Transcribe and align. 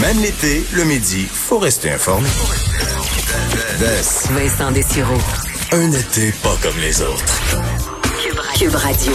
Même 0.00 0.18
l'été, 0.22 0.64
le 0.72 0.84
midi, 0.84 1.26
faut 1.30 1.58
rester 1.58 1.90
informé. 1.90 2.26
Vincent 4.30 4.72
Dessureau. 4.72 5.18
Un 5.72 5.92
été 5.92 6.32
pas 6.42 6.56
comme 6.62 6.78
les 6.80 7.02
autres. 7.02 7.40
Cube 8.58 8.74
Radio. 8.74 9.12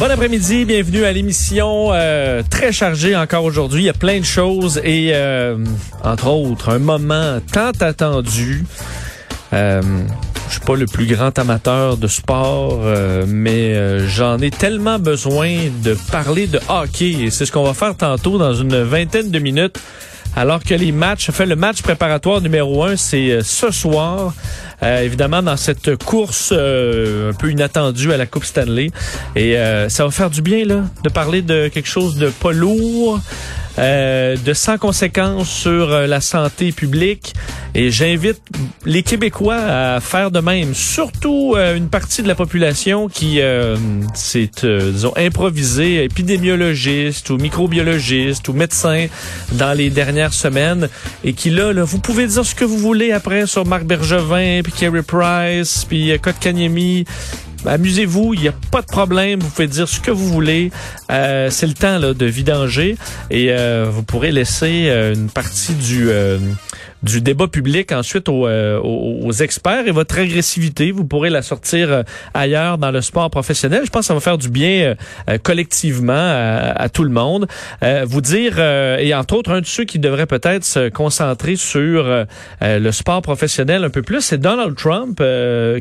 Bon 0.00 0.10
après-midi, 0.10 0.64
bienvenue 0.64 1.04
à 1.04 1.12
l'émission 1.12 1.90
euh, 1.92 2.42
très 2.50 2.72
chargée 2.72 3.14
encore 3.14 3.44
aujourd'hui. 3.44 3.82
Il 3.82 3.86
y 3.86 3.90
a 3.90 3.92
plein 3.92 4.18
de 4.18 4.24
choses 4.24 4.80
et 4.82 5.12
euh, 5.14 5.56
entre 6.02 6.26
autres 6.26 6.70
un 6.70 6.80
moment 6.80 7.38
tant 7.52 7.70
attendu. 7.80 8.64
Euh, 9.54 9.80
je 10.48 10.52
suis 10.52 10.60
pas 10.60 10.74
le 10.74 10.86
plus 10.86 11.06
grand 11.06 11.38
amateur 11.38 11.96
de 11.96 12.06
sport, 12.06 12.80
euh, 12.82 13.24
mais 13.26 13.74
euh, 13.74 14.06
j'en 14.06 14.38
ai 14.38 14.50
tellement 14.50 14.98
besoin 14.98 15.56
de 15.82 15.96
parler 16.10 16.46
de 16.46 16.60
hockey 16.68 17.12
et 17.12 17.30
c'est 17.30 17.46
ce 17.46 17.52
qu'on 17.52 17.62
va 17.62 17.74
faire 17.74 17.96
tantôt 17.96 18.36
dans 18.36 18.54
une 18.54 18.82
vingtaine 18.82 19.30
de 19.30 19.38
minutes. 19.38 19.78
Alors 20.36 20.64
que 20.64 20.74
les 20.74 20.90
matchs, 20.90 21.30
fait 21.30 21.46
le 21.46 21.54
match 21.54 21.82
préparatoire 21.82 22.40
numéro 22.40 22.82
un, 22.82 22.96
c'est 22.96 23.38
ce 23.42 23.70
soir. 23.70 24.34
évidemment, 24.82 25.44
dans 25.44 25.56
cette 25.56 25.94
course 25.94 26.50
un 26.50 27.32
peu 27.38 27.52
inattendue 27.52 28.12
à 28.12 28.16
la 28.16 28.26
Coupe 28.26 28.44
Stanley. 28.44 28.90
Et 29.36 29.56
ça 29.88 30.04
va 30.04 30.10
faire 30.10 30.30
du 30.30 30.42
bien, 30.42 30.64
là, 30.64 30.82
de 31.04 31.08
parler 31.08 31.40
de 31.40 31.68
quelque 31.68 31.88
chose 31.88 32.16
de 32.16 32.30
pas 32.30 32.50
lourd. 32.50 33.20
Euh, 33.78 34.36
de 34.36 34.52
sans 34.52 34.78
conséquences 34.78 35.48
sur 35.48 35.90
euh, 35.90 36.06
la 36.06 36.20
santé 36.20 36.70
publique. 36.70 37.34
Et 37.74 37.90
j'invite 37.90 38.40
les 38.84 39.02
Québécois 39.02 39.56
à 39.56 40.00
faire 40.00 40.30
de 40.30 40.38
même, 40.38 40.74
surtout 40.74 41.54
euh, 41.56 41.74
une 41.74 41.88
partie 41.88 42.22
de 42.22 42.28
la 42.28 42.36
population 42.36 43.08
qui 43.08 43.40
s'est, 44.14 44.50
disons, 44.62 45.12
improvisée, 45.16 46.04
épidémiologiste 46.04 47.30
ou 47.30 47.36
microbiologiste 47.36 48.48
ou 48.48 48.52
médecin 48.52 49.06
dans 49.52 49.72
les 49.72 49.90
dernières 49.90 50.34
semaines 50.34 50.88
et 51.24 51.32
qui 51.32 51.50
là, 51.50 51.72
là, 51.72 51.82
vous 51.82 51.98
pouvez 51.98 52.28
dire 52.28 52.44
ce 52.44 52.54
que 52.54 52.64
vous 52.64 52.78
voulez 52.78 53.10
après 53.10 53.46
sur 53.46 53.66
Marc 53.66 53.84
Bergevin, 53.84 54.60
puis 54.62 54.72
Kerry 54.72 55.02
Price, 55.02 55.84
puis 55.88 56.16
Kotkaniemi. 56.20 57.06
Amusez-vous, 57.66 58.34
il 58.34 58.40
n'y 58.40 58.48
a 58.48 58.54
pas 58.70 58.82
de 58.82 58.86
problème. 58.86 59.40
Vous 59.40 59.48
pouvez 59.48 59.68
dire 59.68 59.88
ce 59.88 60.00
que 60.00 60.10
vous 60.10 60.28
voulez. 60.28 60.70
Euh, 61.10 61.50
c'est 61.50 61.66
le 61.66 61.74
temps 61.74 61.98
là, 61.98 62.14
de 62.14 62.26
vidanger 62.26 62.96
et 63.30 63.48
euh, 63.50 63.86
vous 63.90 64.02
pourrez 64.02 64.32
laisser 64.32 64.86
euh, 64.88 65.14
une 65.14 65.28
partie 65.28 65.74
du 65.74 66.08
du 67.04 67.20
débat 67.20 67.46
public 67.46 67.92
ensuite 67.92 68.28
euh, 68.28 68.78
aux, 68.80 69.26
aux, 69.26 69.32
experts 69.32 69.86
et 69.86 69.90
votre 69.90 70.18
agressivité, 70.18 70.90
vous 70.90 71.04
pourrez 71.04 71.30
la 71.30 71.42
sortir 71.42 71.92
euh, 71.92 72.02
ailleurs 72.32 72.78
dans 72.78 72.90
le 72.90 73.02
sport 73.02 73.30
professionnel. 73.30 73.82
Je 73.84 73.90
pense 73.90 74.00
que 74.00 74.06
ça 74.06 74.14
va 74.14 74.20
faire 74.20 74.38
du 74.38 74.48
bien 74.48 74.94
euh, 75.28 75.38
collectivement 75.42 76.12
à, 76.14 76.88
tout 76.88 77.04
le 77.04 77.10
monde. 77.10 77.46
vous 78.04 78.20
dire, 78.20 78.58
et 78.58 79.14
entre 79.14 79.34
autres, 79.34 79.50
un 79.50 79.60
de 79.60 79.66
ceux 79.66 79.84
qui 79.84 79.98
devrait 79.98 80.26
peut-être 80.26 80.64
se 80.64 80.88
concentrer 80.88 81.56
sur 81.56 82.26
le 82.60 82.90
sport 82.90 83.22
professionnel 83.22 83.84
un 83.84 83.90
peu 83.90 84.02
plus, 84.02 84.20
c'est 84.20 84.38
Donald 84.38 84.76
Trump 84.76 85.22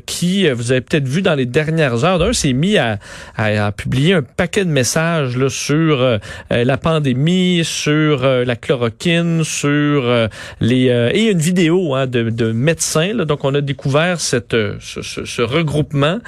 qui, 0.05 0.49
vous 0.49 0.71
avez 0.71 0.81
peut-être 0.81 1.07
vu 1.07 1.21
dans 1.21 1.35
les 1.35 1.45
dernières 1.45 2.03
heures, 2.03 2.19
d'un, 2.19 2.33
s'est 2.33 2.53
mis 2.53 2.77
à, 2.77 2.99
à, 3.37 3.71
publier 3.71 4.15
un 4.15 4.21
paquet 4.21 4.65
de 4.65 4.71
messages 4.71 5.37
là, 5.37 5.49
sur 5.49 6.19
la 6.49 6.77
pandémie, 6.77 7.61
sur 7.63 8.23
la 8.23 8.55
chloroquine, 8.55 9.43
sur 9.43 10.29
les 10.59 10.89
et 11.13 11.29
une 11.29 11.39
vidéo 11.39 11.93
hein, 11.93 12.07
de, 12.07 12.29
de, 12.29 12.51
médecins. 12.51 13.13
Là, 13.13 13.25
donc, 13.25 13.45
on 13.45 13.53
a 13.53 13.61
découvert 13.61 14.19
cette, 14.19 14.53
euh, 14.53 14.75
ce, 14.79 15.41
regroupement 15.41 16.19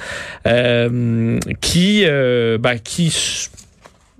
euh, 0.46 1.38
qui, 1.60 2.04
euh, 2.04 2.56
ben, 2.58 2.78
qui 2.78 3.10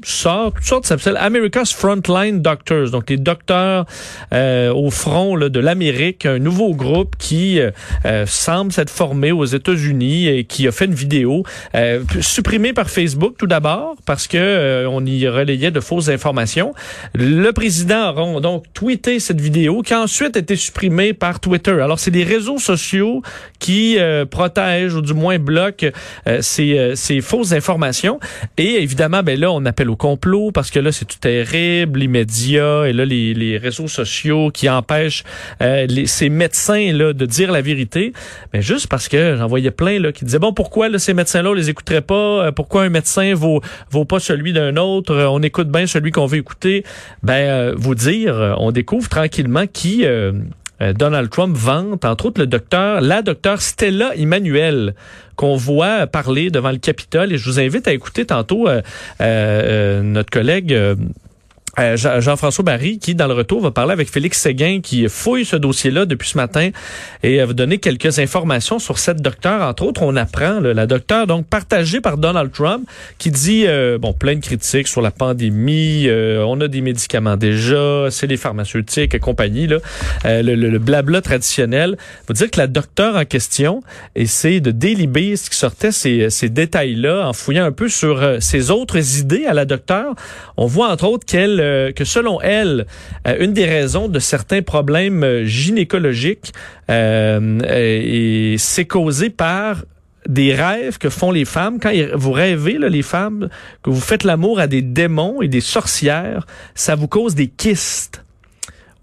sort, 0.05 0.53
toutes 0.53 0.65
sortes, 0.65 0.87
ça 0.87 0.99
s'appelle 0.99 1.19
America's 1.21 1.73
Frontline 1.73 2.43
Doctors, 2.43 2.91
donc 2.91 3.09
les 3.09 3.17
docteurs 3.17 3.87
euh, 4.33 4.73
au 4.73 4.91
front 4.91 5.37
là, 5.37 5.49
de 5.49 5.61
l'Amérique, 5.61 6.27
un 6.27 6.39
nouveau 6.39 6.75
groupe 6.75 7.17
qui 7.19 7.61
euh, 7.61 7.71
euh, 8.05 8.27
semble 8.27 8.73
s'être 8.73 8.91
formé 8.91 9.33
aux 9.33 9.45
États-Unis 9.45 10.29
et 10.29 10.45
qui 10.45 10.69
a 10.69 10.73
fait 10.73 10.85
une 10.85 10.95
vidéo 10.95 11.45
euh, 11.75 12.03
supprimée 12.21 12.73
par 12.73 12.91
Facebook 12.91 13.35
tout 13.39 13.47
d'abord 13.47 13.97
parce 14.05 14.27
que 14.27 14.87
on 14.87 15.05
y 15.05 15.27
relayait 15.29 15.71
de 15.71 15.81
fausses 15.81 16.09
informations. 16.09 16.75
Le 17.15 17.51
président 17.53 18.37
a 18.37 18.41
donc 18.41 18.65
tweeté 18.75 19.19
cette 19.19 19.41
vidéo 19.41 19.83
qui 19.83 19.95
a 19.95 20.01
ensuite 20.01 20.37
été 20.37 20.57
supprimée 20.57 21.13
par 21.13 21.41
Twitter. 21.41 21.73
Alors 21.81 21.99
c'est 21.99 22.11
les 22.11 22.25
réseaux 22.25 22.59
sociaux 22.59 23.23
qui 23.59 23.99
protègent 24.31 24.95
ou 24.95 25.03
du 25.03 25.15
moins 25.15 25.39
bloquent 25.39 25.89
ces, 26.41 26.93
ces 26.95 27.21
fausses 27.21 27.53
informations 27.53 28.21
et 28.57 28.83
évidemment 28.83 29.23
ben 29.23 29.39
là 29.39 29.51
on 29.51 29.65
appelle 29.65 29.86
au 29.91 29.97
complot 29.97 30.51
parce 30.53 30.71
que 30.71 30.79
là, 30.79 30.93
c'est 30.93 31.05
tout 31.05 31.19
terrible, 31.19 32.01
les 32.01 32.09
médias 32.09 32.85
et 32.85 32.93
là, 32.93 33.05
les, 33.05 33.59
réseaux 33.59 33.89
sociaux 33.89 34.51
qui 34.53 34.69
empêchent 34.69 35.25
euh, 35.63 35.87
ces 36.07 36.29
médecins-là 36.29 37.13
de 37.13 37.27
dire 37.27 37.51
la 37.53 37.63
vérité. 37.63 38.13
Mais 38.53 38.63
juste 38.63 38.89
parce 38.89 39.09
que 39.09 39.37
j'en 39.37 39.47
voyais 39.47 39.71
plein 39.71 39.99
là, 39.99 40.13
qui 40.13 40.25
disaient, 40.25 40.39
bon, 40.39 40.53
pourquoi 40.53 40.89
là, 40.89 40.99
ces 40.99 41.15
médecins-là, 41.15 41.51
on 41.51 41.55
les 41.55 41.71
écouterait 41.71 42.03
pas? 42.03 42.15
Euh, 42.47 42.53
pourquoi 42.53 42.83
un 42.83 42.89
médecin 42.89 43.35
vaut, 43.35 43.61
vaut 43.91 44.05
pas 44.05 44.21
celui 44.21 44.53
d'un 44.53 44.77
autre? 44.77 45.13
Euh, 45.13 45.29
on 45.29 45.41
écoute 45.43 45.69
bien 45.69 45.87
celui 45.87 46.11
qu'on 46.11 46.27
veut 46.27 46.39
écouter. 46.39 46.85
Ben, 47.23 47.73
vous 47.77 47.95
dire, 47.95 48.57
on 48.59 48.73
découvre 48.73 49.09
tranquillement 49.09 49.67
qui... 49.67 50.05
Donald 50.81 51.31
Trump 51.31 51.57
vante, 51.57 52.05
entre 52.05 52.27
autres, 52.27 52.41
le 52.41 52.47
docteur, 52.47 53.01
la 53.01 53.23
docteur 53.23 53.63
Stella 53.63 54.15
Emmanuel, 54.17 54.95
qu'on 55.37 55.57
voit 55.57 56.07
parler 56.07 56.51
devant 56.51 56.71
le 56.71 56.79
Capitole. 56.79 57.33
Et 57.33 57.39
je 57.39 57.49
vous 57.49 57.61
invite 57.61 57.87
à 57.87 57.93
écouter 57.93 58.27
tantôt 58.27 58.69
euh, 58.69 58.83
euh, 59.21 60.03
notre 60.03 60.31
collègue 60.31 60.73
euh, 60.73 60.97
Jean-François 61.79 62.65
Barry, 62.65 62.99
qui, 62.99 63.15
dans 63.15 63.27
le 63.27 63.35
retour, 63.35 63.61
va 63.61 63.71
parler 63.71 63.93
avec 63.93 64.11
Félix 64.11 64.41
Séguin, 64.41 64.81
qui 64.83 65.07
fouille 65.09 65.45
ce 65.45 65.57
dossier-là 65.57 66.07
depuis 66.07 66.31
ce 66.31 66.39
matin 66.39 66.71
et 67.23 67.45
va 67.45 67.53
donner 67.53 67.79
quelques 67.79 68.19
informations 68.19 68.79
sur 68.79 68.99
cette 68.99 69.21
docteure. 69.21 69.61
Entre 69.61 69.83
autres, 69.83 70.03
on 70.03 70.17
apprend, 70.17 70.61
la 70.61 70.87
docteure, 70.87 71.27
donc, 71.27 71.47
partagée 71.47 72.01
par 72.01 72.17
Donald 72.17 72.51
Trump, 72.51 72.89
qui 73.19 73.31
dit, 73.31 73.65
euh, 73.67 73.99
bon, 73.99 74.15
plein 74.15 74.37
de 74.37 74.41
critiques 74.41 74.89
sur 74.89 75.03
la 75.03 75.11
pandémie, 75.11 76.07
euh, 76.09 76.43
on 76.47 76.61
a 76.63 76.69
des 76.69 76.81
médicaments 76.81 77.37
déjà, 77.37 78.07
c'est 78.11 78.27
les 78.27 78.39
pharmaceutiques 78.39 79.15
et 79.15 79.19
compagnie, 79.19 79.67
là, 79.67 79.79
le, 80.25 80.55
le, 80.55 80.79
blabla 80.79 81.21
traditionnel. 81.21 81.99
Vous 82.27 82.33
dire 82.33 82.51
que 82.51 82.59
la 82.59 82.69
docteure 82.69 83.17
en 83.17 83.25
question 83.25 83.83
essaie 84.15 84.61
de 84.61 84.71
délibérer 84.71 85.37
ce 85.37 85.51
qui 85.51 85.57
sortait 85.57 85.93
ces, 85.93 86.31
ces 86.31 86.49
détails-là 86.49 87.29
en 87.29 87.33
fouillant 87.35 87.65
un 87.65 87.73
peu 87.73 87.89
sur 87.89 88.37
ses 88.41 88.71
autres 88.71 89.19
idées 89.19 89.45
à 89.45 89.53
la 89.53 89.67
docteure. 89.67 90.15
On 90.57 90.67
voit, 90.67 90.89
entre 90.89 91.05
autres, 91.05 91.27
qu'elle 91.27 91.66
euh, 91.67 91.93
que 91.93 92.05
selon 92.05 92.41
elle, 92.41 92.87
euh, 93.27 93.37
une 93.41 93.53
des 93.53 93.67
raisons 93.67 94.09
de 94.09 94.19
certains 94.19 94.63
problèmes 94.63 95.25
euh, 95.25 95.45
gynécologiques, 95.45 96.53
euh, 96.91 98.57
c'est 98.59 98.85
causé 98.87 99.31
par 99.31 99.85
des 100.29 100.55
rêves 100.55 100.99
que 100.99 101.09
font 101.09 101.31
les 101.31 101.45
femmes. 101.45 101.79
Quand 101.81 101.93
vous 102.15 102.33
rêvez, 102.33 102.79
les 102.79 103.03
femmes, 103.03 103.49
que 103.83 103.91
vous 103.91 104.01
faites 104.01 104.25
l'amour 104.25 104.59
à 104.59 104.67
des 104.67 104.83
démons 104.83 105.43
et 105.43 105.49
des 105.49 105.61
sorcières, 105.61 106.47
ça 106.75 106.95
vous 106.95 107.09
cause 107.09 107.35
des 107.35 107.49
kystes 107.49 108.26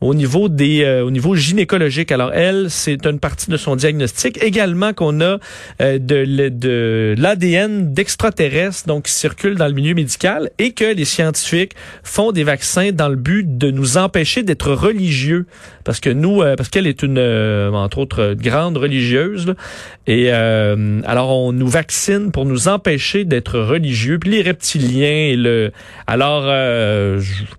au 0.04 0.14
niveau 0.14 0.50
des 0.50 0.84
euh, 0.84 1.04
au 1.04 1.12
niveau 1.12 1.36
gynécologique. 1.36 2.12
Alors 2.12 2.32
elle, 2.34 2.70
c'est 2.70 3.06
une 3.06 3.20
partie 3.20 3.50
de 3.50 3.58
son 3.58 3.76
diagnostic. 3.76 4.44
Également 4.44 4.94
qu'on 4.94 5.22
a 5.22 5.38
euh, 5.82 5.98
de, 5.98 6.50
de 6.50 7.16
l'ADN 7.18 7.94
d'extraterrestres 7.94 8.88
donc 8.88 9.06
qui 9.06 9.12
circule 9.12 9.56
dans 9.56 9.68
le 9.68 9.74
milieu 9.74 9.94
médical 9.94 10.52
et 10.60 10.72
que 10.72 10.94
les 10.94 11.06
scientifiques 11.06 11.74
font 12.04 12.32
des 12.32 12.44
vaccins 12.44 12.92
dans 12.92 13.08
le 13.08 13.16
but 13.16 13.58
de 13.58 13.72
nous 13.72 13.98
empêcher 13.98 14.44
d'être 14.44 14.74
religieux 14.74 15.46
parce 15.86 16.00
que 16.00 16.10
nous 16.10 16.42
euh, 16.42 16.56
parce 16.56 16.70
qu'elle 16.70 16.88
est 16.88 17.02
une 17.02 17.20
entre 17.74 18.00
autres 18.00 18.36
grande 18.38 18.78
religieuse 18.78 19.56
et 20.08 20.32
alors 20.32 21.30
on 21.30 21.54
nous 21.54 21.68
vaccine 21.68 22.32
pour 22.32 22.46
nous 22.46 22.68
empêcher 22.68 23.24
d'être 23.24 23.60
religieux. 23.60 24.20
Puis 24.20 24.32
les 24.32 24.42
reptiliens 24.42 25.30
et 25.32 25.36
le 25.36 25.72
alors 26.08 26.44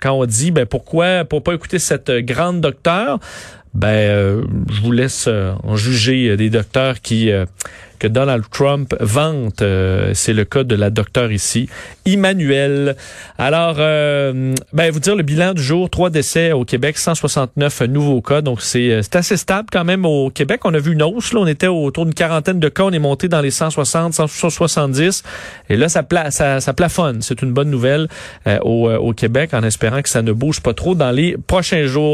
quand 0.00 0.12
on 0.12 0.26
dit 0.26 0.50
ben 0.50 0.66
pourquoi 0.66 1.24
pour 1.24 1.42
pas 1.42 1.54
écouter 1.54 1.78
cette 1.78 2.10
docteur, 2.60 3.18
ben, 3.74 3.88
euh, 3.88 4.42
je 4.70 4.80
vous 4.80 4.92
laisse 4.92 5.26
euh, 5.26 5.52
en 5.64 5.74
juger 5.74 6.28
euh, 6.28 6.36
des 6.36 6.48
docteurs 6.48 7.00
qui 7.00 7.30
que 8.00 8.08
Donald 8.08 8.44
Trump 8.50 8.94
vante. 9.00 9.62
c'est 10.12 10.32
le 10.34 10.44
cas 10.44 10.64
de 10.64 10.74
la 10.74 10.90
docteure 10.90 11.32
ici, 11.32 11.70
Emmanuel. 12.04 12.96
Alors, 13.38 13.76
ben, 13.76 14.90
vous 14.92 15.00
dire 15.00 15.16
le 15.16 15.22
bilan 15.22 15.54
du 15.54 15.62
jour, 15.62 15.88
trois 15.88 16.10
décès 16.10 16.52
au 16.52 16.64
Québec, 16.64 16.98
169 16.98 17.82
nouveaux 17.82 18.20
cas. 18.20 18.42
Donc, 18.42 18.60
c'est 18.60 19.00
assez 19.14 19.36
stable 19.38 19.68
quand 19.72 19.84
même 19.84 20.04
au 20.04 20.28
Québec. 20.28 20.62
On 20.64 20.74
a 20.74 20.78
vu 20.78 20.92
une 20.92 21.02
hausse. 21.02 21.32
Là, 21.32 21.40
on 21.40 21.46
était 21.46 21.68
autour 21.68 22.04
d'une 22.04 22.14
quarantaine 22.14 22.60
de 22.60 22.68
cas. 22.68 22.82
On 22.82 22.90
est 22.90 22.98
monté 22.98 23.28
dans 23.28 23.40
les 23.40 23.52
160, 23.52 24.12
170. 24.12 25.22
Et 25.70 25.76
là, 25.76 25.88
ça, 25.88 26.02
plafonne. 26.02 27.22
C'est 27.22 27.40
une 27.40 27.52
bonne 27.52 27.70
nouvelle 27.70 28.08
au 28.62 29.14
Québec 29.16 29.54
en 29.54 29.62
espérant 29.62 30.02
que 30.02 30.10
ça 30.10 30.20
ne 30.20 30.32
bouge 30.32 30.60
pas 30.60 30.74
trop 30.74 30.94
dans 30.94 31.12
les 31.12 31.36
prochains 31.38 31.86
jours. 31.86 32.04